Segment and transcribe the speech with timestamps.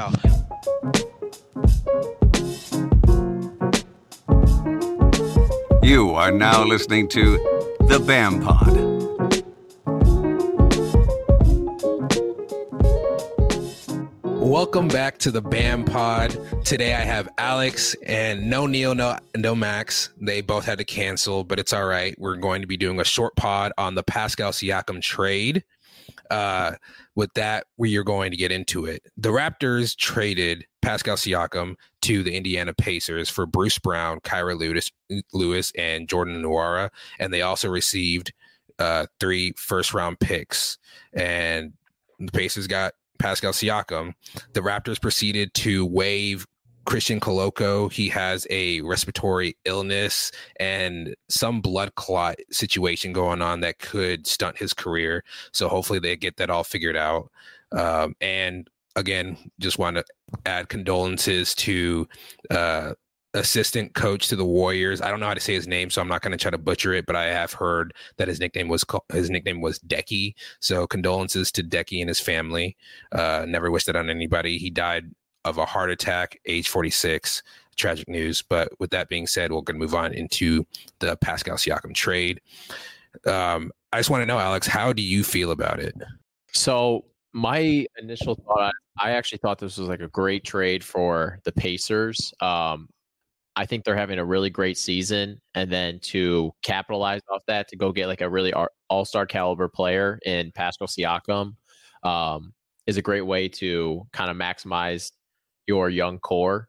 [0.00, 0.10] go.
[5.82, 7.38] You are now listening to
[7.80, 9.00] The BAM Pod.
[14.24, 16.36] Welcome back to the BAM Pod.
[16.64, 20.10] Today I have Alex and no Neil, no, no Max.
[20.20, 22.14] They both had to cancel, but it's all right.
[22.18, 25.64] We're going to be doing a short pod on the Pascal Siakam trade.
[26.30, 26.72] Uh,
[27.20, 29.02] with that, we are going to get into it.
[29.18, 34.90] The Raptors traded Pascal Siakam to the Indiana Pacers for Bruce Brown, Kira Lewis,
[35.34, 36.88] Lewis and Jordan Nwora,
[37.18, 38.32] and they also received
[38.78, 40.78] uh, three first round picks.
[41.12, 41.74] And
[42.18, 44.14] the Pacers got Pascal Siakam.
[44.54, 46.46] The Raptors proceeded to waive
[46.84, 47.92] Christian Koloko.
[47.92, 54.58] He has a respiratory illness and some blood clot situation going on that could stunt
[54.58, 55.24] his career.
[55.52, 57.30] So hopefully they get that all figured out.
[57.72, 60.04] Um, and again, just want to
[60.46, 62.08] add condolences to
[62.50, 62.94] uh,
[63.34, 65.00] assistant coach to the Warriors.
[65.00, 66.58] I don't know how to say his name, so I'm not going to try to
[66.58, 67.06] butcher it.
[67.06, 70.34] But I have heard that his nickname was his nickname was Decky.
[70.60, 72.76] So condolences to Decky and his family.
[73.12, 74.58] Uh, never wished it on anybody.
[74.58, 75.10] He died
[75.44, 77.42] of a heart attack, age 46.
[77.76, 78.42] Tragic news.
[78.42, 80.66] But with that being said, we're going to move on into
[80.98, 82.40] the Pascal Siakam trade.
[83.26, 85.94] Um, I just want to know, Alex, how do you feel about it?
[86.52, 91.52] So my initial thought, I actually thought this was like a great trade for the
[91.52, 92.32] Pacers.
[92.40, 92.88] Um,
[93.56, 97.76] I think they're having a really great season, and then to capitalize off that, to
[97.76, 98.52] go get like a really
[98.88, 101.56] all star caliber player in Pascal Siakam,
[102.02, 102.52] um,
[102.86, 105.12] is a great way to kind of maximize
[105.66, 106.68] your young core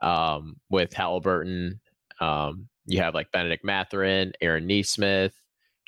[0.00, 1.80] um, with Halliburton.
[2.20, 5.34] Um, you have like Benedict Mathurin, Aaron Nesmith,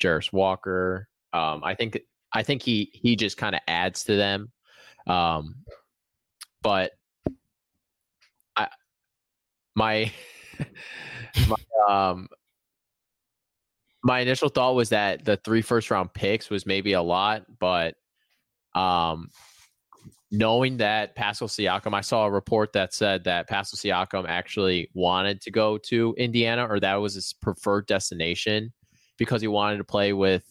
[0.01, 1.07] Jarace Walker.
[1.33, 1.99] Um, I think
[2.33, 4.51] I think he he just kind of adds to them.
[5.07, 5.55] Um,
[6.61, 6.91] but
[8.55, 8.67] I
[9.75, 10.11] my
[11.47, 11.55] my
[11.87, 12.27] um
[14.03, 17.95] my initial thought was that the three first round picks was maybe a lot, but
[18.75, 19.29] um
[20.31, 25.41] knowing that Pascal Siakam, I saw a report that said that Pascal Siakam actually wanted
[25.41, 28.71] to go to Indiana or that was his preferred destination
[29.17, 30.43] because he wanted to play with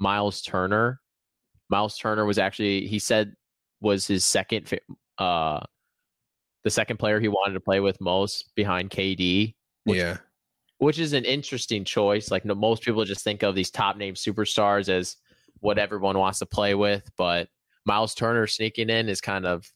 [0.00, 1.00] Miles Turner.
[1.70, 3.34] Miles Turner was actually, he said,
[3.80, 4.78] was his second,
[5.18, 5.60] uh,
[6.64, 9.54] the second player he wanted to play with most behind KD.
[9.84, 10.16] Which, yeah.
[10.78, 12.30] Which is an interesting choice.
[12.30, 15.16] Like most people just think of these top name superstars as
[15.60, 17.48] what everyone wants to play with, but
[17.86, 19.70] Miles Turner sneaking in is kind of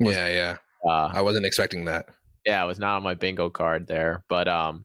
[0.00, 0.56] was, yeah, yeah.
[0.84, 2.06] Uh, I wasn't expecting that.
[2.44, 4.84] Yeah, it was not on my bingo card there, but um,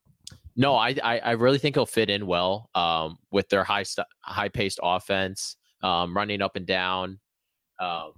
[0.56, 4.08] no, I, I, I really think he'll fit in well um, with their high st-
[4.22, 7.20] high paced offense, um, running up and down.
[7.80, 8.14] Um,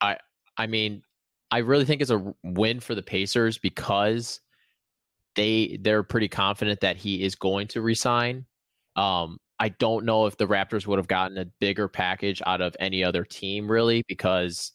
[0.00, 0.16] I
[0.56, 1.02] I mean,
[1.50, 4.40] I really think it's a win for the Pacers because
[5.34, 8.46] they they're pretty confident that he is going to resign.
[8.96, 12.74] Um, I don't know if the Raptors would have gotten a bigger package out of
[12.80, 14.72] any other team, really, because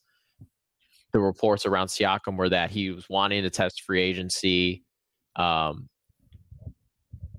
[1.12, 4.84] the reports around Siakam were that he was wanting to test free agency
[5.38, 5.90] um,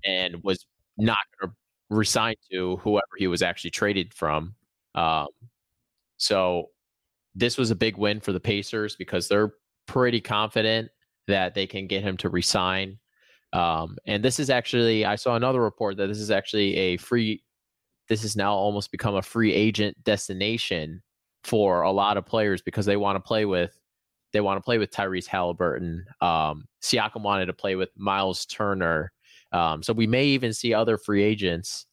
[0.05, 0.67] and was
[0.99, 1.57] not going to
[1.89, 4.57] resign to whoever he was actually traded from.
[4.97, 5.29] Um,
[6.17, 6.71] so
[7.37, 9.53] this was a big win for the Pacers because they're
[9.87, 10.91] pretty confident
[11.29, 12.99] that they can get him to resign.
[13.53, 17.43] Um, and this is actually, I saw another report that this is actually a free,
[18.09, 21.03] this has now almost become a free agent destination
[21.45, 23.79] for a lot of players because they want to play with,
[24.33, 26.05] they want to play with Tyrese Halliburton.
[26.21, 29.13] Um, Siakam wanted to play with Miles Turner.
[29.53, 31.87] Um, so we may even see other free agents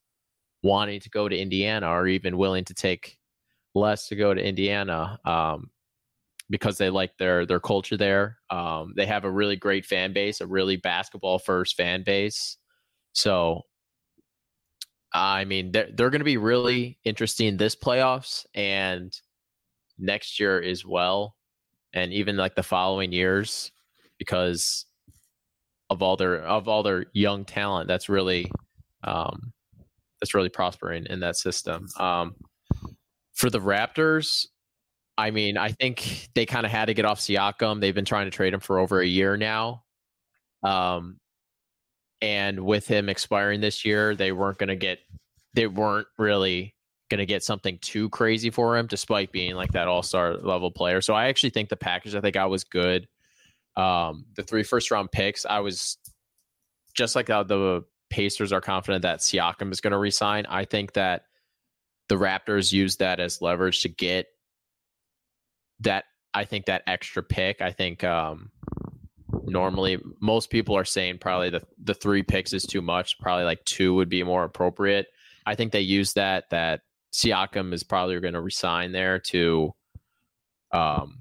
[0.64, 3.20] wanting to go to Indiana or even willing to take
[3.76, 5.20] less to go to Indiana.
[5.26, 5.70] Um,
[6.50, 8.38] because they like their their culture there.
[8.50, 12.58] Um, they have a really great fan base, a really basketball first fan base.
[13.14, 13.62] So,
[15.14, 19.14] I mean, they're they're going to be really interesting this playoffs and
[19.98, 21.36] next year as well,
[21.94, 23.72] and even like the following years
[24.20, 24.86] because
[25.90, 28.52] of all their of all their young talent that's really
[29.04, 29.54] um,
[30.20, 31.88] that's really prospering in that system.
[32.00, 32.36] Um,
[33.34, 34.48] for the Raptors,
[35.18, 37.80] I mean, I think they kind of had to get off Siakam.
[37.80, 39.84] They've been trying to trade him for over a year now.
[40.64, 41.20] Um,
[42.22, 45.00] and with him expiring this year, they weren't going to get,
[45.54, 46.74] they weren't really
[47.10, 50.72] going to get something too crazy for him, despite being like that all star level
[50.72, 51.02] player.
[51.02, 53.08] So I actually think the package that they got was good.
[53.76, 55.98] Um, the three first round picks, I was
[56.96, 60.46] just like how the Pacers are confident that Siakam is going to resign.
[60.48, 61.26] I think that
[62.10, 64.28] the Raptors used that as leverage to get
[65.84, 68.52] that I think that extra pick, I think um,
[69.44, 73.20] normally most people are saying probably the the three picks is too much.
[73.20, 75.08] Probably like two would be more appropriate.
[75.46, 76.82] I think they use that that
[77.14, 79.72] Siakam is probably going to resign there to
[80.72, 81.20] um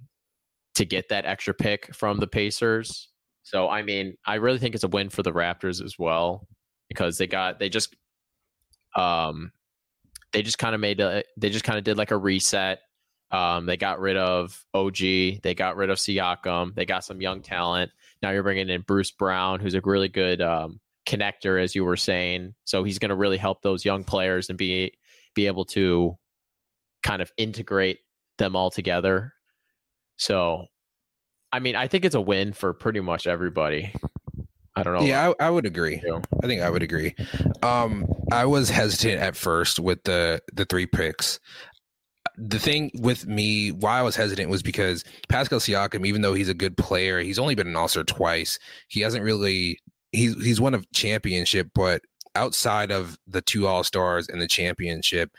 [0.75, 3.09] to get that extra pick from the Pacers.
[3.43, 6.47] So I mean, I really think it's a win for the Raptors as well
[6.89, 7.95] because they got they just
[8.97, 9.53] um
[10.33, 12.81] they just kind of made a they just kind of did like a reset.
[13.33, 14.99] Um, they got rid of OG,
[15.43, 17.91] they got rid of Siakam, they got some young talent.
[18.23, 21.97] Now you're bringing in Bruce Brown, who's a really good um, connector, as you were
[21.97, 22.55] saying.
[22.65, 24.93] So he's going to really help those young players and be
[25.35, 26.17] be able to
[27.03, 28.01] kind of integrate
[28.39, 29.33] them all together.
[30.17, 30.67] So,
[31.51, 33.95] I mean, I think it's a win for pretty much everybody.
[34.75, 35.03] I don't know.
[35.03, 36.03] Yeah, I, I would agree.
[36.43, 37.15] I think I would agree.
[37.63, 41.41] Um, I was hesitant at first with the the three picks.
[42.37, 46.49] The thing with me, why I was hesitant was because Pascal Siakam, even though he's
[46.49, 48.59] a good player, he's only been an All Star twice.
[48.89, 49.79] He hasn't really.
[50.13, 52.03] He's he's won a championship, but
[52.35, 55.31] outside of the two All Stars and the championship,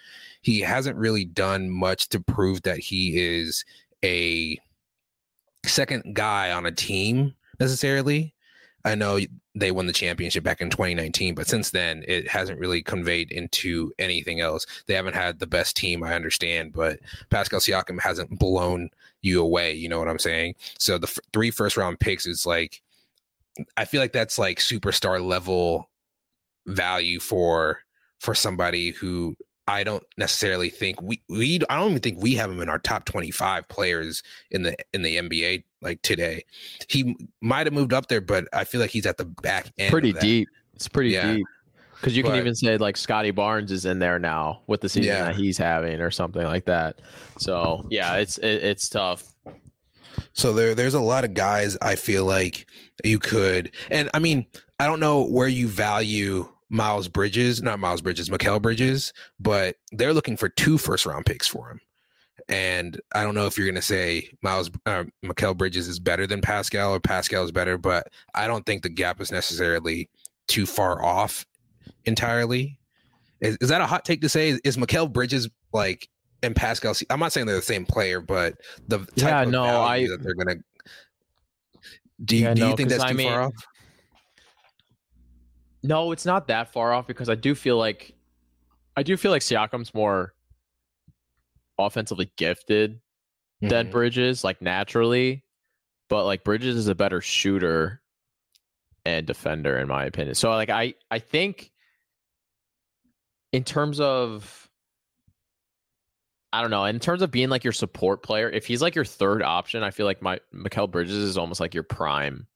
[0.41, 3.63] he hasn't really done much to prove that he is
[4.03, 4.57] a
[5.65, 8.33] second guy on a team necessarily.
[8.85, 9.19] I know
[9.55, 13.93] they won the championship back in 2019, but since then it hasn't really conveyed into
[13.99, 14.65] anything else.
[14.87, 16.99] They haven't had the best team, I understand, but
[17.29, 18.89] Pascal Siakam hasn't blown
[19.21, 19.73] you away.
[19.73, 20.55] You know what I'm saying?
[20.79, 22.81] So the f- three first round picks is like,
[23.77, 25.89] I feel like that's like superstar level
[26.65, 27.79] value for
[28.19, 29.35] for somebody who
[29.67, 32.79] I don't necessarily think we we I don't even think we have him in our
[32.79, 34.21] top 25 players
[34.51, 36.43] in the in the NBA like today.
[36.89, 39.91] He might have moved up there, but I feel like he's at the back end.
[39.91, 40.49] Pretty deep.
[40.73, 41.35] It's pretty yeah.
[41.35, 41.45] deep.
[41.95, 45.13] Because you can even say like Scottie Barnes is in there now with the season
[45.13, 45.25] yeah.
[45.25, 46.99] that he's having or something like that.
[47.37, 49.33] So yeah, it's it, it's tough.
[50.33, 52.67] So there there's a lot of guys I feel like
[53.05, 54.45] you could, and I mean
[54.79, 60.13] I don't know where you value Miles Bridges, not Miles Bridges, Mikal Bridges, but they're
[60.13, 61.79] looking for two first round picks for him.
[62.49, 66.25] And I don't know if you're going to say Miles uh, Mikal Bridges is better
[66.25, 70.09] than Pascal or Pascal is better, but I don't think the gap is necessarily
[70.47, 71.45] too far off
[72.05, 72.79] entirely.
[73.39, 74.49] Is, is that a hot take to say?
[74.49, 76.09] Is, is Mikal Bridges like
[76.41, 76.95] and Pascal?
[77.11, 78.55] I'm not saying they're the same player, but
[78.87, 80.63] the type yeah, of no, I, that they're going to.
[82.25, 83.53] Do you, yeah, do you no, think that's too I mean, far off?
[85.83, 88.15] No, it's not that far off because I do feel like
[88.95, 90.33] I do feel like Siakam's more
[91.77, 93.67] offensively gifted mm-hmm.
[93.67, 95.43] than Bridges, like naturally.
[96.09, 98.01] But like Bridges is a better shooter
[99.05, 100.35] and defender, in my opinion.
[100.35, 101.71] So like I I think
[103.51, 104.69] in terms of
[106.53, 109.05] I don't know, in terms of being like your support player, if he's like your
[109.05, 112.47] third option, I feel like my Mikal Bridges is almost like your prime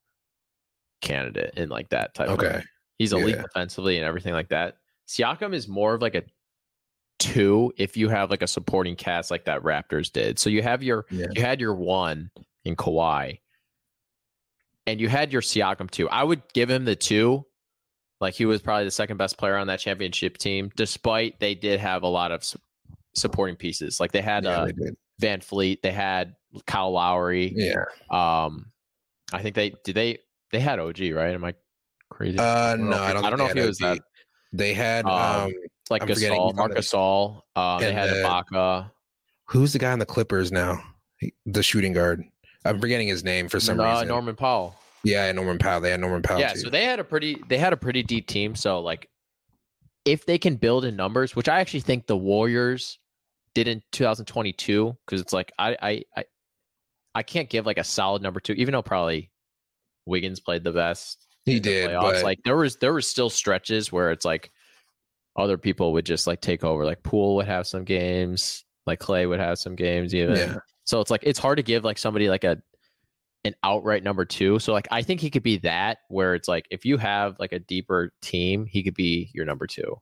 [1.01, 2.57] candidate in like that type okay.
[2.57, 2.63] of
[2.97, 3.44] He's elite yeah.
[3.44, 4.77] defensively and everything like that.
[5.07, 6.23] Siakam is more of like a
[7.19, 10.39] two if you have like a supporting cast like that Raptors did.
[10.39, 11.27] So you have your yeah.
[11.31, 12.29] you had your one
[12.65, 13.39] in Kawhi,
[14.85, 16.09] and you had your Siakam two.
[16.09, 17.45] I would give him the two.
[18.19, 21.79] Like he was probably the second best player on that championship team, despite they did
[21.79, 22.59] have a lot of su-
[23.13, 23.99] supporting pieces.
[23.99, 24.91] Like they had yeah, uh, they
[25.21, 26.35] VanVleet, they had
[26.65, 27.54] Kyle Lowry.
[27.56, 27.83] Yeah.
[28.09, 28.71] Um,
[29.31, 30.19] I think they did they
[30.51, 31.33] they had OG right?
[31.33, 31.54] Am I
[32.09, 32.37] crazy?
[32.37, 33.26] Uh, no, I don't.
[33.26, 33.99] I don't know if he was that.
[34.54, 35.54] They had um, um
[35.90, 37.42] like I'm Gasol, Marc Gasol.
[37.56, 38.92] Um, they had the, Ibaka.
[39.45, 40.81] Who's the guy on the Clippers now?
[41.45, 42.23] The shooting guard.
[42.66, 44.07] I'm forgetting his name for some uh, reason.
[44.07, 44.76] Norman Powell.
[45.04, 45.81] Yeah, Norman Powell.
[45.81, 46.40] They had Norman Powell.
[46.40, 46.59] Yeah, too.
[46.59, 48.56] so they had a pretty they had a pretty deep team.
[48.56, 49.09] So like,
[50.06, 52.99] if they can build in numbers, which I actually think the Warriors
[53.54, 56.26] did in 2022, because it's like I I I
[57.16, 59.31] I can't give like a solid number two, even though probably
[60.06, 61.27] Wiggins played the best.
[61.47, 64.51] He did, but like there was there was still stretches where it's like
[65.37, 66.83] other people would just like take over.
[66.83, 70.35] Like Poole would have some games, like Clay would have some games even.
[70.35, 70.56] Yeah.
[70.83, 72.57] So it's like it's hard to give like somebody like a
[73.45, 74.59] an outright number two.
[74.59, 77.54] So like I think he could be that where it's like if you have like
[77.54, 79.95] a deeper team, he could be your number two.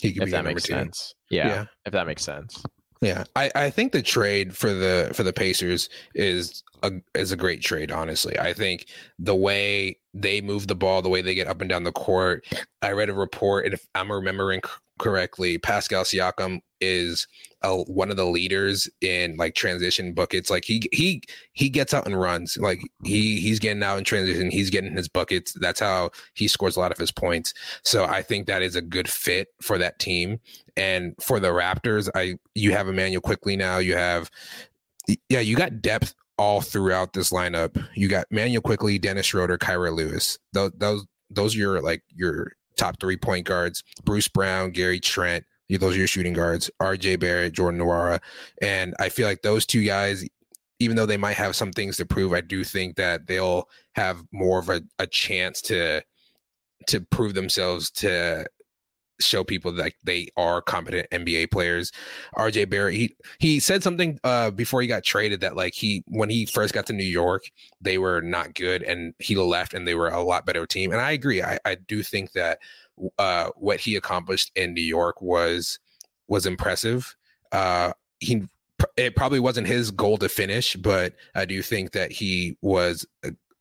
[0.00, 0.74] He could if that makes two.
[0.74, 1.14] sense.
[1.30, 2.62] Yeah, yeah, If that makes sense.
[3.02, 7.36] Yeah, I, I think the trade for the for the Pacers is a is a
[7.36, 7.90] great trade.
[7.90, 8.86] Honestly, I think
[9.18, 12.46] the way they move the ball, the way they get up and down the court.
[12.80, 14.60] I read a report, and if I'm remembering
[15.02, 17.26] correctly, Pascal Siakam is
[17.62, 20.48] a, one of the leaders in like transition buckets.
[20.48, 22.56] Like he he he gets out and runs.
[22.56, 24.50] Like he he's getting out in transition.
[24.50, 25.52] He's getting his buckets.
[25.60, 27.52] That's how he scores a lot of his points.
[27.84, 30.40] So I think that is a good fit for that team.
[30.76, 33.78] And for the Raptors, I you have Immanuel Quickley now.
[33.78, 34.30] You have
[35.28, 37.84] yeah, you got depth all throughout this lineup.
[37.94, 40.38] You got Manuel Quickley, Dennis Schroeder, Kira Lewis.
[40.52, 43.82] Those those those are your like your top three point guards.
[44.04, 45.44] Bruce Brown, Gary Trent.
[45.70, 46.70] Those are your shooting guards.
[46.80, 47.16] R.J.
[47.16, 48.20] Barrett, Jordan Nwora,
[48.60, 50.22] and I feel like those two guys,
[50.80, 54.22] even though they might have some things to prove, I do think that they'll have
[54.32, 56.02] more of a, a chance to
[56.88, 58.44] to prove themselves to
[59.26, 61.92] show people that they are competent NBA players.
[62.36, 66.30] RJ Barrett, he he said something uh, before he got traded that like he when
[66.30, 67.44] he first got to New York,
[67.80, 70.92] they were not good, and he left, and they were a lot better team.
[70.92, 71.42] And I agree.
[71.42, 72.58] I, I do think that
[73.18, 75.78] uh, what he accomplished in New York was
[76.28, 77.14] was impressive.
[77.52, 78.44] Uh, he
[78.96, 83.06] it probably wasn't his goal to finish, but I do think that he was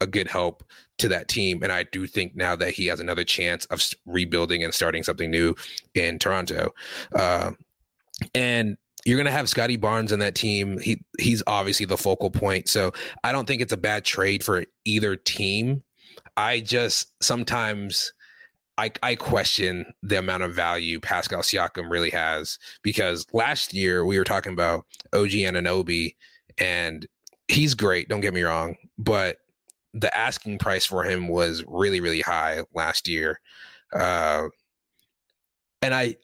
[0.02, 0.64] a, good help
[0.98, 1.64] to that team.
[1.64, 5.32] And I do think now that he has another chance of rebuilding and starting something
[5.32, 5.56] new
[5.94, 6.74] in Toronto.
[7.16, 7.52] Uh,
[8.36, 10.80] and you're going to have Scottie Barnes in that team.
[10.80, 12.70] He he's obviously the focal point.
[12.70, 12.92] So
[13.24, 15.84] I don't think it's a bad trade for either team.
[16.38, 18.14] I just sometimes
[18.78, 24.18] I, I question the amount of value Pascal Siakam really has because last year we
[24.18, 26.16] were talking about OG Anunoby
[26.58, 27.08] and
[27.48, 28.10] he's great.
[28.10, 29.38] Don't get me wrong, but
[29.94, 33.40] the asking price for him was really really high last year
[33.94, 34.48] uh,
[35.82, 36.16] and i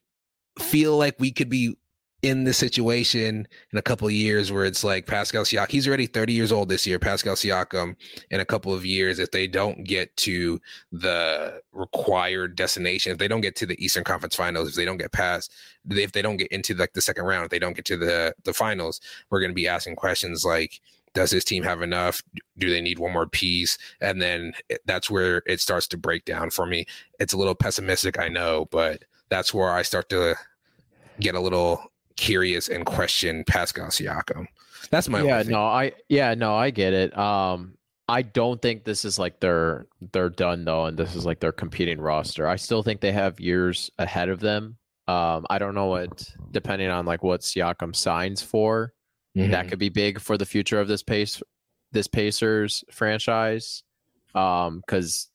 [0.59, 1.75] feel like we could be
[2.23, 5.69] in this situation in a couple of years where it's like Pascal Siakam.
[5.69, 6.97] He's already 30 years old this year.
[6.97, 7.95] Pascal Siakam
[8.31, 10.59] in a couple of years, if they don't get to
[10.91, 14.97] the required destination, if they don't get to the Eastern Conference Finals, if they don't
[14.97, 15.53] get past,
[15.89, 18.33] if they don't get into like the second round, if they don't get to the
[18.43, 20.81] the finals, we're going to be asking questions like,
[21.17, 22.21] does this team have enough?
[22.59, 23.79] Do they need one more piece?
[24.01, 24.53] And then
[24.85, 26.85] that's where it starts to break down for me.
[27.19, 30.35] It's a little pessimistic, I know, but that's where I start to
[31.19, 34.45] get a little curious and question Pascal Siakam.
[34.91, 35.41] That's my yeah.
[35.41, 37.17] No, I yeah no, I get it.
[37.17, 37.73] Um,
[38.07, 41.51] I don't think this is like they're they're done though, and this is like their
[41.51, 42.47] competing roster.
[42.47, 44.77] I still think they have years ahead of them.
[45.07, 48.93] Um, I don't know what depending on like what Siakam signs for.
[49.37, 49.51] Mm-hmm.
[49.51, 51.41] That could be big for the future of this pace
[51.91, 53.83] this Pacers franchise.
[54.35, 55.29] Um, because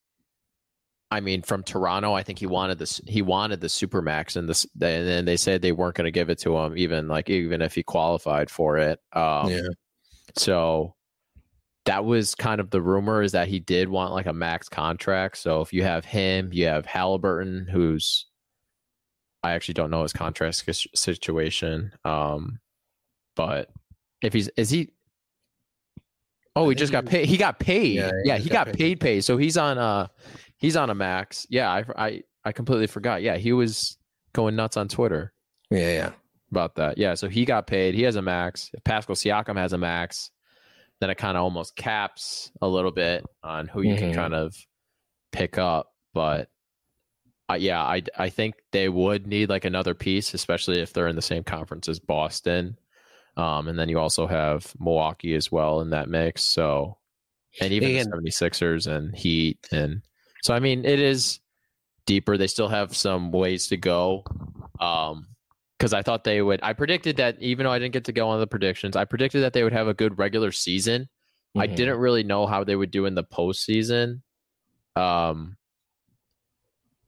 [1.10, 3.00] I mean, from Toronto, I think he wanted this.
[3.06, 6.30] He wanted the supermax, and this, and then they said they weren't going to give
[6.30, 8.98] it to him, even like even if he qualified for it.
[9.12, 9.68] Um, yeah.
[10.36, 10.94] So
[11.84, 15.36] that was kind of the rumor is that he did want like a max contract.
[15.36, 18.26] So if you have him, you have Halliburton, who's
[19.42, 22.58] I actually don't know his contract situation, um,
[23.34, 23.68] but
[24.22, 24.90] if he's is he
[26.54, 27.26] Oh, he just got paid.
[27.26, 27.94] He got paid.
[27.94, 28.78] Yeah, yeah he got, got paid.
[28.78, 29.00] paid.
[29.00, 29.24] Paid.
[29.24, 30.08] So he's on uh
[30.58, 31.46] he's on a max.
[31.48, 33.22] Yeah, I I I completely forgot.
[33.22, 33.96] Yeah, he was
[34.32, 35.32] going nuts on Twitter.
[35.70, 36.10] Yeah, yeah.
[36.50, 36.98] About that.
[36.98, 37.94] Yeah, so he got paid.
[37.94, 38.70] He has a max.
[38.74, 40.30] If Pascal Siakam has a max,
[41.00, 44.06] then it kind of almost caps a little bit on who you mm-hmm.
[44.06, 44.54] can kind of
[45.32, 45.86] pick up.
[46.12, 46.50] But
[47.50, 51.16] uh, yeah, I I think they would need like another piece, especially if they're in
[51.16, 52.76] the same conference as Boston.
[53.36, 56.42] Um, and then you also have Milwaukee as well in that mix.
[56.42, 56.98] So,
[57.60, 59.58] and even and, the 76ers and Heat.
[59.72, 60.02] And
[60.42, 61.40] so, I mean, it is
[62.06, 62.36] deeper.
[62.36, 64.24] They still have some ways to go.
[64.80, 65.28] Um,
[65.78, 66.60] because I thought they would.
[66.62, 69.42] I predicted that even though I didn't get to go on the predictions, I predicted
[69.42, 71.02] that they would have a good regular season.
[71.02, 71.60] Mm-hmm.
[71.60, 74.20] I didn't really know how they would do in the postseason.
[74.94, 75.56] Um,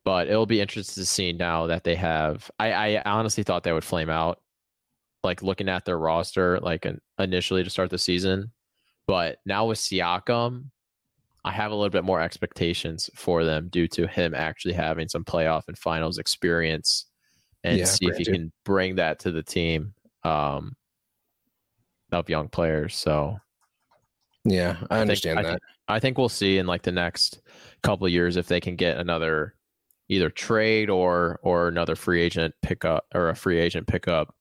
[0.05, 2.51] but it'll be interesting to see now that they have.
[2.59, 4.41] I, I honestly thought they would flame out
[5.25, 8.53] like looking at their roster like an, initially to start the season.
[9.07, 10.67] But now with Siakam,
[11.45, 15.25] I have a little bit more expectations for them due to him actually having some
[15.25, 17.07] playoff and finals experience
[17.65, 20.75] and yeah, see if he can bring that to the team um,
[22.13, 22.95] of young players.
[22.95, 23.39] So
[24.45, 25.49] yeah, I, I understand think, that.
[25.49, 27.41] I, th- I think we'll see in like the next
[27.83, 29.55] couple of years if they can get another
[30.09, 34.35] either trade or or another free agent pickup or a free agent pickup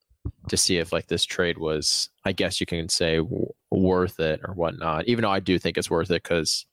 [0.50, 4.42] to see if like this trade was, I guess you can say, w- worth it
[4.44, 5.08] or whatnot.
[5.08, 6.66] Even though I do think it's worth it because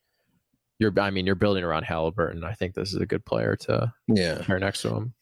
[0.79, 2.45] you're, I mean, you're building around Halliburton.
[2.45, 5.15] I think this is a good player to yeah pair next to him.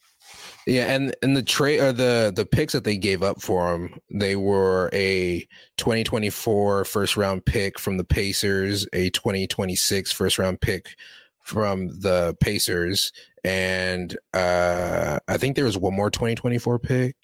[0.66, 3.98] Yeah, and and the trade or the the picks that they gave up for him,
[4.10, 5.46] they were a
[5.78, 10.96] 2024 first round pick from the Pacers, a 2026 first round pick
[11.42, 13.12] from the Pacers,
[13.44, 17.16] and uh I think there was one more 2024 pick.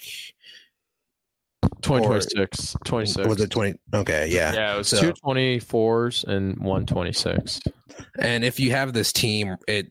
[1.82, 2.76] 2026.
[2.84, 3.28] 26.
[3.28, 3.74] Was it 20?
[3.94, 4.52] Okay, yeah.
[4.52, 7.60] Yeah, it was so, two 24s and one 26.
[8.18, 9.90] And if you have this team, it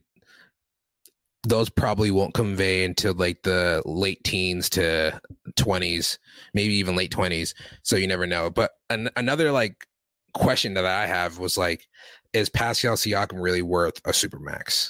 [1.46, 5.20] those probably won't convey until like the late teens to
[5.58, 6.18] 20s,
[6.54, 7.54] maybe even late 20s.
[7.84, 8.50] So you never know.
[8.50, 9.86] But an- another like
[10.34, 11.88] question that I have was like,
[12.32, 14.90] is Pascal Siakam really worth a supermax?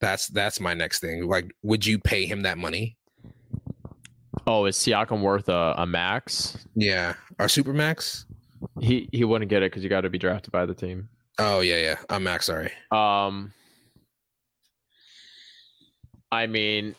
[0.00, 1.28] That's that's my next thing.
[1.28, 2.96] Like, would you pay him that money?
[4.50, 6.58] Oh, is Siakam worth a, a max?
[6.74, 8.24] Yeah, our supermax.
[8.80, 11.08] He he wouldn't get it because you got to be drafted by the team.
[11.38, 12.46] Oh yeah, yeah, a max.
[12.46, 12.72] Sorry.
[12.90, 13.52] Um,
[16.32, 16.96] I mean,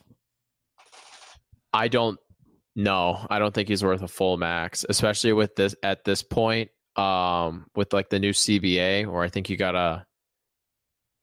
[1.73, 2.17] I don't
[2.77, 3.27] know.
[3.29, 6.71] I don't think he's worth a full max, especially with this at this point.
[6.95, 10.05] Um, with like the new CBA, where I think you gotta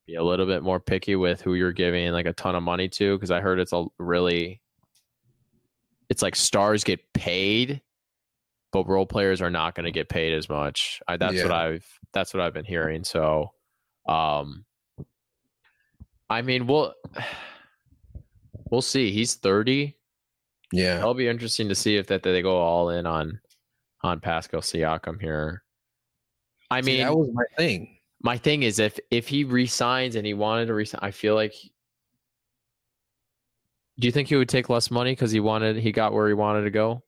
[0.05, 2.87] be a little bit more picky with who you're giving like a ton of money
[2.89, 4.61] to, because I heard it's a really,
[6.09, 7.81] it's like stars get paid,
[8.71, 11.01] but role players are not going to get paid as much.
[11.07, 13.03] I, that's what I've that's what I've been hearing.
[13.03, 13.51] So,
[14.07, 14.65] um,
[16.29, 16.93] I mean, we'll
[18.71, 19.11] we'll see.
[19.11, 19.95] He's thirty.
[20.71, 20.99] Yeah.
[20.99, 23.39] It'll be interesting to see if that they go all in on
[24.01, 25.63] on Pascal Siakam here.
[26.71, 27.97] I See, mean, that was my thing.
[28.21, 31.53] my thing is if if he resigns and he wanted to resign, I feel like.
[33.99, 36.33] Do you think he would take less money because he wanted he got where he
[36.33, 37.03] wanted to go?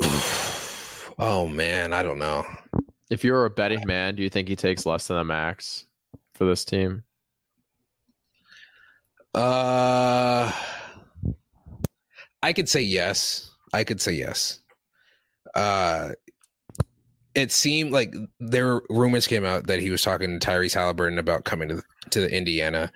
[1.18, 2.44] oh man, I don't know.
[3.10, 5.86] If you're a betting man, do you think he takes less than a max
[6.34, 7.04] for this team?
[9.34, 10.50] Uh,
[12.42, 13.50] I could say yes.
[13.74, 14.60] I could say yes.
[15.54, 16.12] Uh,
[17.34, 21.18] it seemed like there were rumors came out that he was talking to Tyrese Halliburton
[21.18, 21.82] about coming to
[22.14, 22.90] to the Indiana.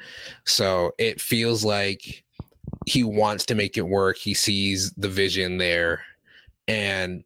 [0.44, 2.24] So it feels like
[2.86, 4.16] he wants to make it work.
[4.16, 6.02] He sees the vision there,
[6.66, 7.22] and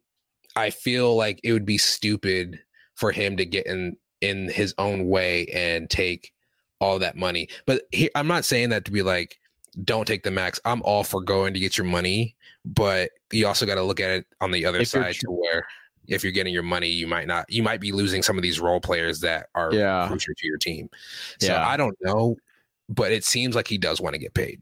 [0.55, 2.59] I feel like it would be stupid
[2.95, 6.31] for him to get in in his own way and take
[6.79, 7.49] all that money.
[7.65, 9.39] But he, I'm not saying that to be like,
[9.83, 10.59] don't take the max.
[10.65, 12.35] I'm all for going to get your money,
[12.65, 15.65] but you also got to look at it on the other If side to where
[16.07, 18.59] if you're getting your money, you might not, you might be losing some of these
[18.59, 20.07] role players that are Yeah.
[20.07, 20.89] crucial to your team.
[21.39, 21.67] So Yeah.
[21.67, 22.35] I don't know,
[22.89, 24.61] but it seems like he does want to get paid.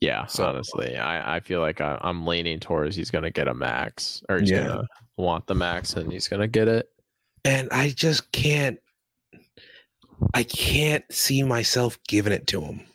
[0.00, 3.54] Yeah, So- honestly, I, I feel like I, I'm leaning towards he's gonna get a
[3.54, 4.66] max or he's Yeah.
[4.66, 6.90] gonna want the max and he's gonna get it.
[7.44, 8.78] And I just can't,
[10.34, 12.86] I can't see myself giving it to him.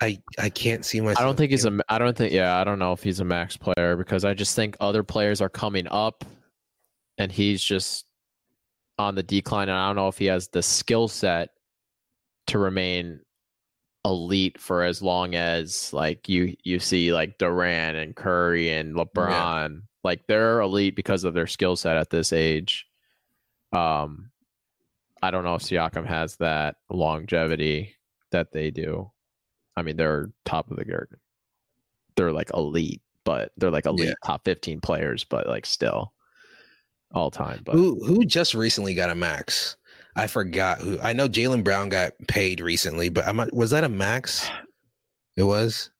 [0.00, 1.20] I I can't see myself.
[1.20, 1.78] I don't think he's a.
[1.88, 2.32] I don't think.
[2.32, 5.40] Yeah, I don't know if he's a max player because I just think other players
[5.40, 6.24] are coming up,
[7.18, 8.04] and he's just
[8.98, 9.68] on the decline.
[9.68, 11.50] And I don't know if he has the skill set
[12.48, 13.20] to remain
[14.04, 19.80] elite for as long as like you you see like Durant and Curry and LeBron.
[20.04, 22.86] Like they're elite because of their skill set at this age.
[23.72, 24.30] Um,
[25.22, 27.96] I don't know if Siakam has that longevity
[28.30, 29.10] that they do.
[29.76, 31.18] I mean, they're top of the garden.
[32.16, 34.14] They're like elite, but they're like elite Yeah.
[34.24, 36.12] top 15 players, but like still
[37.12, 37.60] all time.
[37.64, 39.76] But who who just recently got a max?
[40.16, 40.98] I forgot who.
[41.00, 44.48] I know Jaylen Brown got paid recently, but I'm not, was that a max?
[45.36, 45.90] It was.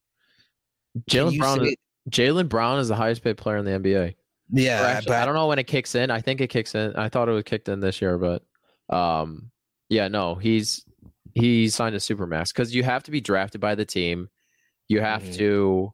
[1.09, 1.75] Jaylen Brown, say-
[2.09, 4.15] Jaylen Brown is the highest paid player in the NBA.
[4.49, 6.09] Yeah, actually, but I don't know when it kicks in.
[6.09, 6.95] I think it kicks in.
[6.95, 8.43] I thought it was kicked in this year, but
[8.89, 9.51] um,
[9.89, 10.83] yeah, no, he's
[11.39, 14.29] he signed a supermax because you have to be drafted by the team.
[14.87, 15.35] You have Mhm.
[15.37, 15.91] to,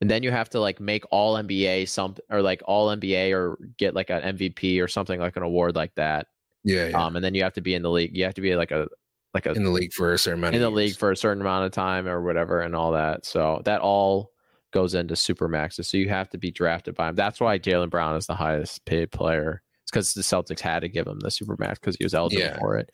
[0.00, 3.58] and then you have to like make all NBA some or like all NBA or
[3.76, 6.26] get like an MVP or something like an award like that.
[6.62, 7.02] yeah, yeah.
[7.06, 8.14] Um, and then you have to be in the league.
[8.16, 8.86] You have to be like a
[9.32, 11.16] like a in the league for a certain amount in of the league for a
[11.16, 13.24] certain amount of time or whatever and all that.
[13.24, 14.32] So that all
[14.72, 15.88] goes into super maxes.
[15.88, 17.14] So you have to be drafted by him.
[17.14, 19.62] That's why Jaylen Brown is the highest paid player.
[19.82, 22.42] It's because the Celtics had to give him the super max because he was eligible
[22.42, 22.58] Yeah.
[22.58, 22.90] for it.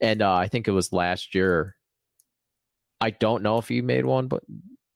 [0.00, 1.76] And uh, I think it was last year.
[3.00, 4.42] I don't know if he made one, but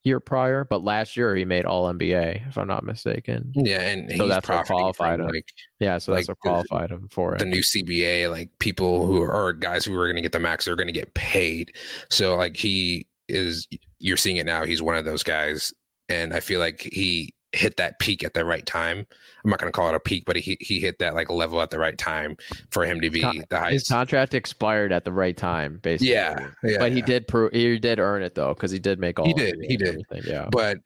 [0.04, 3.52] year prior, but last year he made All NBA, if I'm not mistaken.
[3.54, 5.26] Yeah, and So he's that's what qualified him.
[5.26, 5.46] like
[5.80, 7.38] Yeah, so that's Like what the- qualified him for it.
[7.40, 10.66] the new CBA, like people who are guys who are going to get the max
[10.66, 11.74] are going to get paid.
[12.10, 13.66] So like he is,
[13.98, 14.64] you're seeing it now.
[14.64, 15.72] He's one of those guys,
[16.08, 19.06] and I feel like he hit that peak at the right time.
[19.44, 21.62] I'm not going to call it a peak, but he he hit that like level
[21.62, 22.36] at the right time
[22.70, 23.88] for him to be Con- the His highest.
[23.88, 26.12] contract expired at the right time, basically.
[26.12, 29.18] Yeah, yeah, but he did prove he did earn it though because he did make
[29.18, 29.26] all.
[29.26, 29.88] He did, he did.
[29.88, 30.48] everything, Yeah.
[30.50, 30.78] but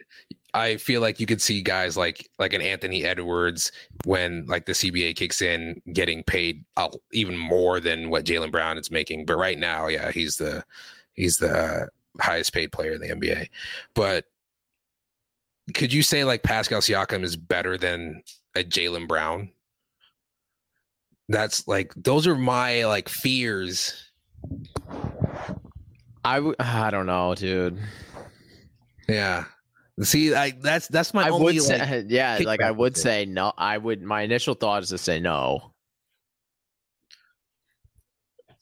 [0.55, 3.72] I feel like you could see guys like like an Anthony Edwards
[4.05, 8.77] when like the CBA kicks in, getting paid uh, even more than what Jaylen Brown
[8.79, 9.25] is making.
[9.25, 10.62] But right now, yeah, he's the
[11.14, 11.88] he's the
[12.20, 13.48] highest paid player in the NBA.
[13.94, 14.27] But
[15.75, 18.22] could you say like Pascal Siakam is better than
[18.55, 19.51] a Jaylen Brown?
[21.29, 24.11] That's like those are my like fears
[26.25, 27.79] I w- I don't know, dude.
[29.09, 29.44] Yeah.
[30.03, 33.25] See, I that's that's my I only would like, say, yeah, like I would say
[33.27, 33.53] no.
[33.59, 34.03] I would.
[34.03, 35.72] My initial thought is to say no.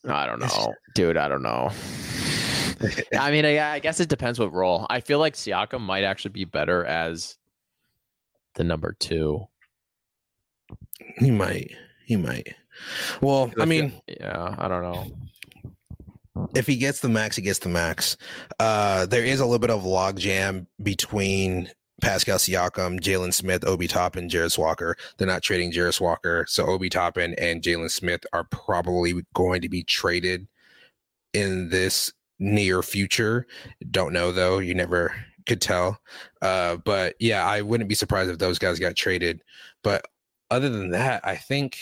[0.08, 1.16] I don't know, dude.
[1.16, 1.70] I don't know.
[3.18, 4.86] I mean, I, I guess it depends what role.
[4.90, 7.36] I feel like Siakam might actually be better as
[8.54, 9.46] the number two.
[11.18, 11.70] he might.
[12.04, 12.54] He might.
[13.20, 16.48] Well, I mean, yeah, I don't know.
[16.54, 18.16] if he gets the max, he gets the max.
[18.58, 24.28] Uh, there is a little bit of logjam between Pascal Siakam, Jalen Smith, Obi Toppin,
[24.28, 24.96] Jarace Walker.
[25.16, 29.68] They're not trading Jarace Walker, so Obi Toppin and Jalen Smith are probably going to
[29.68, 30.48] be traded
[31.34, 33.46] in this near future.
[33.90, 34.59] Don't know though.
[34.59, 35.14] You never
[35.46, 36.00] could tell.
[36.42, 39.42] Uh, but yeah, I wouldn't be surprised if those guys got traded.
[39.83, 40.07] But
[40.50, 41.79] other than that, I think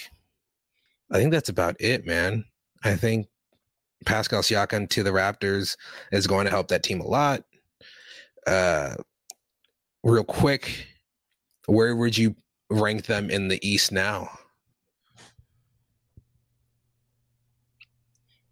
[1.10, 2.44] I think that's about it, man.
[2.84, 3.28] I think
[4.04, 5.76] Pascal Siakam to the Raptors
[6.12, 7.44] is going to help that team a lot.
[8.46, 8.94] Uh,
[10.02, 10.86] real quick,
[11.66, 12.36] where would you
[12.70, 14.30] rank them in the East now?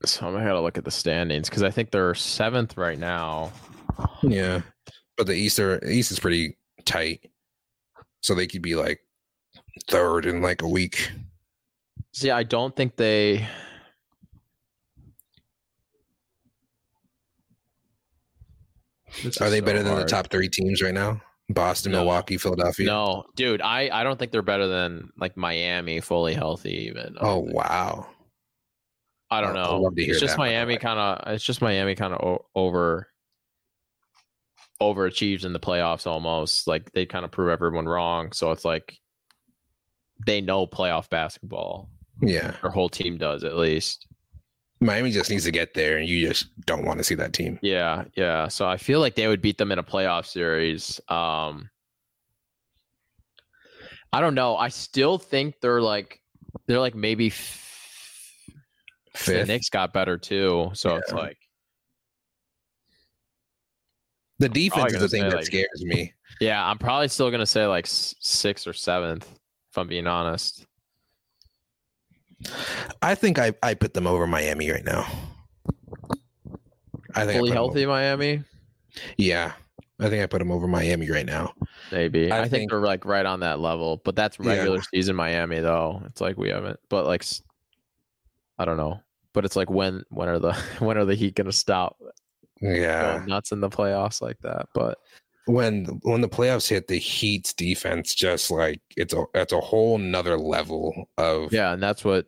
[0.07, 3.53] So I'm gonna gotta look at the standings because I think they're seventh right now.
[4.23, 4.63] Yeah,
[5.17, 7.31] but the East are East is pretty tight,
[8.21, 9.01] so they could be like
[9.89, 11.11] third in like a week.
[12.13, 13.47] See, I don't think they.
[19.23, 21.23] This Are they so better than the top three teams right now?
[21.49, 21.99] Boston, No.
[21.99, 22.87] Milwaukee, Philadelphia.
[22.87, 26.89] No, dude, I I don't think they're better than like Miami, fully healthy.
[26.89, 28.07] Even Oh wow.
[29.31, 29.91] I don't know.
[29.91, 31.33] to It's just that, Miami kind of.
[31.35, 33.09] It's just Miami kind of over
[34.81, 36.67] overachieves in the playoffs almost.
[36.67, 38.33] Like they kind of prove everyone wrong.
[38.33, 38.97] So it's like
[40.27, 41.91] they know playoff basketball.
[42.23, 44.07] Yeah, Their whole team does at least.
[44.81, 47.59] Miami just needs to get there, and you just don't want to see that team.
[47.63, 48.49] Yeah, yeah.
[48.49, 51.01] So I feel like they would beat them in a playoff series.
[51.09, 51.69] Um
[54.13, 54.57] I don't know.
[54.57, 56.21] I still think they're like
[56.67, 57.66] they're like maybe f-
[59.19, 59.49] the Fifth.
[59.49, 60.71] Knicks got better too.
[60.75, 61.39] So it's like
[64.39, 66.13] The defense is the thing that like- scares me.
[66.41, 69.25] yeah, I'm probably still gonna say like sixth or seventh,
[69.71, 70.67] if I'm being honest.
[73.01, 75.07] I think I, I put them over Miami right now.
[77.15, 78.43] I think I Fully 'em healthy over- Miami,
[79.17, 79.53] yeah,
[79.99, 81.55] I think I put them over Miami right now.
[81.91, 82.31] maybe.
[82.31, 84.51] I I, think, think- they're like right on that level, but that's Yeah.
[84.51, 86.03] regular season Miami though.
[86.07, 87.25] It's like we haven't, but like
[88.59, 89.01] I don't know.
[89.37, 91.99] But it's like when when are the when are the Heat gonna stop
[92.63, 94.67] Yeah, nuts in the playoffs like that?
[94.75, 94.97] But
[95.45, 99.99] when when the playoffs hit, the Heat's defense just like it's a it's a whole
[99.99, 102.25] nother level of yeah, and that's what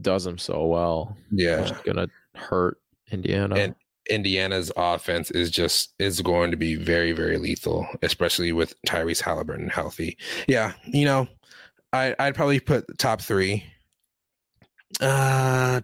[0.00, 1.16] does them so well.
[1.30, 1.60] yeah.
[1.60, 2.78] It's gonna hurt
[3.12, 3.54] Indiana.
[3.54, 3.74] And-
[4.10, 9.68] Indiana's offense is just is going to be very very lethal, especially with Tyrese Halliburton
[9.68, 10.18] healthy.
[10.48, 11.28] Yeah, you know,
[11.92, 13.62] I I'd probably put top three.
[15.00, 15.80] Uh,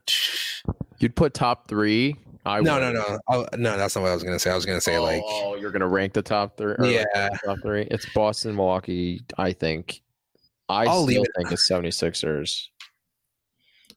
[0.99, 2.17] You'd put top three.
[2.45, 2.81] I no, would.
[2.81, 3.77] no, no, I'll, no.
[3.77, 4.51] That's not what I was gonna say.
[4.51, 6.73] I was gonna say like, oh, you're gonna rank the top three.
[6.73, 7.83] or, like, yeah, top three.
[7.91, 9.21] It's Boston, Milwaukee.
[9.37, 10.01] I think.
[10.69, 12.67] I I'll still think it's 76ers.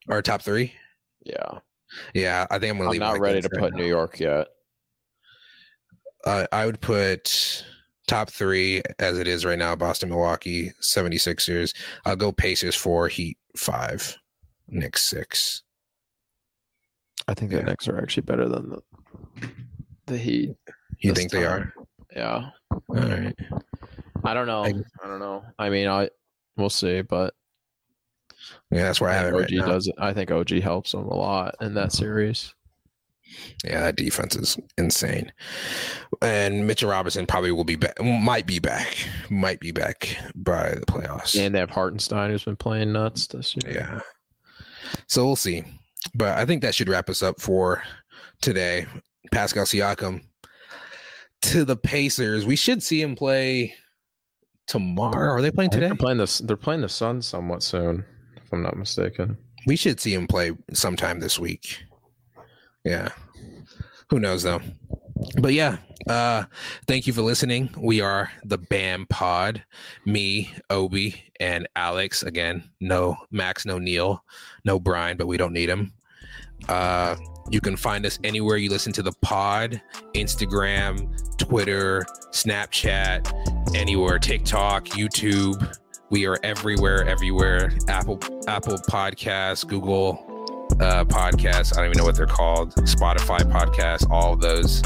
[0.10, 0.74] our top three.
[1.24, 1.60] Yeah,
[2.13, 3.02] Yeah, I think I'm gonna I'm leave.
[3.02, 3.80] not ready to right put now.
[3.80, 4.48] New York yet.
[6.26, 7.63] Uh, I would put
[8.08, 11.76] top three as it is right now Boston, Milwaukee, 76ers.
[12.06, 14.15] I'll go Pacers four, Heat five,
[14.69, 15.63] Knicks six.
[17.27, 17.60] I think Yeah.
[17.60, 19.49] the Knicks are actually better than the
[20.08, 20.55] the Heat.
[20.99, 21.71] You think they are?
[22.15, 23.36] Yeah, All right.
[24.23, 24.63] I don't know.
[24.65, 25.43] I- I, don't know.
[25.60, 26.10] I mean, I
[26.58, 27.34] we'll see, but
[28.71, 29.95] Yeah, that's where I have it OG right does it.
[29.99, 32.53] I think OG helps them a lot in that series.
[33.63, 35.32] Yeah, that defense is insane.
[36.23, 38.97] And Mitchell Robinson probably will be back, might be back,
[39.29, 41.39] might be back by the playoffs.
[41.39, 43.75] And they have Hartenstein who's been playing nuts this year.
[43.75, 43.99] Yeah.
[45.08, 45.63] So we'll see.
[46.15, 47.84] But I think that should wrap us up for
[48.41, 48.86] today.
[49.32, 50.21] Pascal Siakam
[51.43, 52.45] to the Pacers.
[52.45, 53.75] We should see him play
[54.67, 55.34] tomorrow.
[55.34, 55.88] Are they playing today?
[55.88, 58.06] They're playing the they're playing the Suns somewhat soon,
[58.38, 59.38] if I'm not mistaken.
[59.67, 61.84] We should see him play sometime this week.
[62.84, 63.10] Yeah.
[64.10, 64.62] Who knows though?
[65.39, 65.77] But yeah,
[66.08, 66.43] uh
[66.88, 67.69] thank you for listening.
[67.77, 69.63] We are the BAM pod.
[70.05, 72.23] Me, Obi, and Alex.
[72.23, 74.23] Again, no Max, no Neil,
[74.65, 75.93] no Brian, but we don't need him.
[76.67, 77.15] Uh
[77.51, 79.82] you can find us anywhere you listen to the pod,
[80.13, 85.77] Instagram, Twitter, Snapchat, anywhere, TikTok, YouTube.
[86.12, 87.71] We are everywhere, everywhere.
[87.88, 90.28] Apple Apple Podcasts, Google,
[90.79, 91.73] uh, podcasts.
[91.73, 92.73] I don't even know what they're called.
[92.75, 94.82] Spotify podcasts, all those.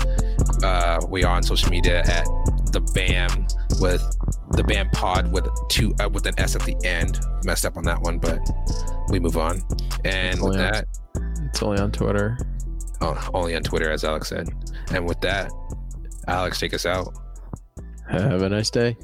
[0.63, 2.25] Uh, we are on social media at
[2.71, 3.45] the BAM
[3.79, 4.01] with
[4.51, 7.19] the BAM pod with two uh, with an S at the end.
[7.45, 8.39] Messed up on that one, but
[9.09, 9.61] we move on.
[10.05, 10.85] And with on- that,
[11.49, 12.37] It's only on Twitter.
[13.01, 14.49] oh, only on Twitter, as Alex said.
[14.91, 15.51] And with that,
[16.27, 17.13] Alex, take us out.
[18.09, 18.95] Have a nice day.